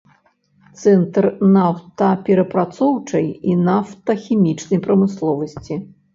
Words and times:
Цэнтр 0.83 1.25
нафтаперапрацоўчай 1.55 3.27
і 3.51 3.59
нафтахімічнай 3.69 4.83
прамысловасці. 4.89 5.81